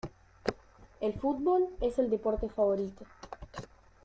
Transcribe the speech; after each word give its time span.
El 0.99 1.13
fútbol 1.13 1.67
es 1.79 1.99
el 1.99 2.09
deporte 2.09 2.49
favorito. 2.49 3.05